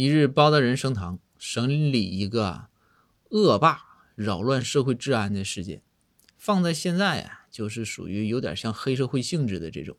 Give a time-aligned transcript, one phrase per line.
[0.00, 2.68] 一日，包大人升堂审理一个
[3.28, 3.82] 恶霸
[4.14, 5.82] 扰乱社会治安的事件，
[6.38, 9.98] 放在现在啊，就是属于有点像黑社会性质的这种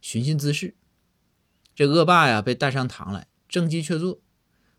[0.00, 0.74] 寻衅滋事。
[1.76, 4.18] 这恶霸呀，被带上堂来，证迹确凿。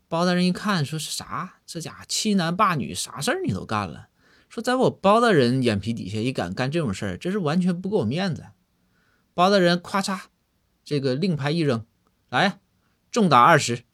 [0.06, 1.60] 包大人一看，说是啥？
[1.64, 4.10] 这家伙欺男霸女，啥事儿你都干了？
[4.50, 8.48] 说在我包大人眼皮底下也敢干这种事儿，这是完全不给我面子。
[9.32, 10.24] 包大人咔嚓，
[10.84, 11.86] 这个令牌一扔，
[12.28, 12.58] 来呀，
[13.10, 13.84] 重打二十。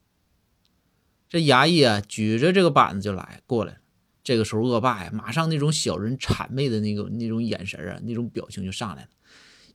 [1.34, 3.78] 这衙役啊，举着这个板子就来过来了。
[4.22, 9.08] 这个时候，恶霸呀，马上那种小人谄媚的那个那种眼神啊，那种表情就上来了，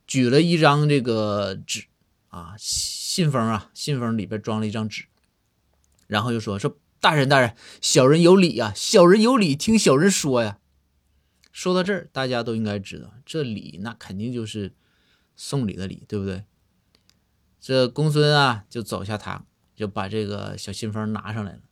[0.06, 1.84] 举了一张这个纸
[2.28, 5.04] 啊，信封啊，信封里边装了一张纸，
[6.06, 10.60] 然后就说说大人大人，小人有礼啊，小人有礼，听小人说呀。
[11.52, 14.72] 说到这儿，大家都应该知道，这礼那肯定就是
[15.36, 16.44] 送礼的礼，对不对？
[17.60, 19.44] 这公孙啊，就走下堂。
[19.80, 21.62] 就把这个小信封拿上来了，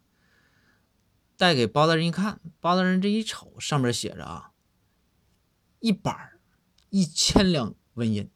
[1.36, 4.52] 带给包大人一看，包大人这一瞅，上面写着啊，
[5.80, 6.40] 一板
[6.88, 8.30] 一千两纹银。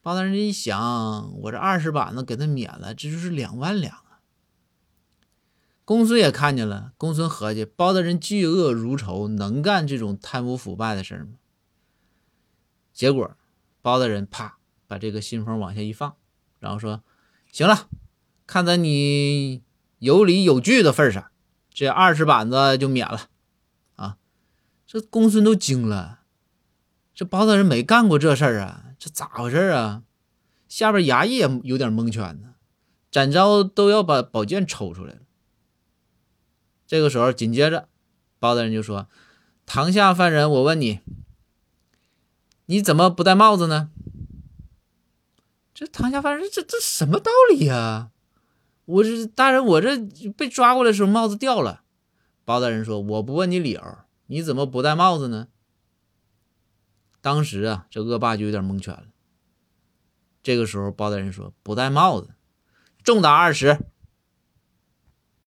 [0.00, 4.22] 包大人一想，我这二十板子给他免了，这就是两万两啊。
[5.84, 11.32] 公孙也看见了，公孙合计，包大人嫉恶如仇，能干这种贪污腐败的事吗？
[12.92, 13.36] 结果，
[13.80, 16.14] 包大人啪把这个信封往下一放，
[16.60, 17.02] 然后说
[17.50, 17.88] ：“行了。”
[18.52, 19.62] 看在你
[19.98, 21.30] 有理有据的份上，
[21.72, 23.30] 这二十板子就免了
[23.94, 24.18] 啊！
[24.86, 26.24] 这公孙都惊了，
[27.14, 30.02] 这包大人没干过这事儿啊，这咋回事啊？
[30.68, 32.56] 下边衙役也有点蒙圈呢，
[33.10, 35.20] 展昭都要把宝剑抽出来了。
[36.86, 37.88] 这个时候，紧接着
[38.38, 39.08] 包大人就说
[39.64, 41.00] ：“堂下犯人，我问你，
[42.66, 43.88] 你怎么不戴帽子呢？”
[45.72, 48.10] 这堂下犯人，这这什么道理呀？
[48.92, 49.96] 我这大人，我这
[50.36, 51.82] 被抓过来的时候帽子掉了。
[52.44, 53.80] 包大人说：“我不问你理由，
[54.26, 55.48] 你怎么不戴帽子呢？”
[57.22, 59.04] 当时啊，这恶霸就有点蒙圈了。
[60.42, 62.34] 这个时候，包大人说：“不戴帽子，
[63.02, 63.78] 重打二十。”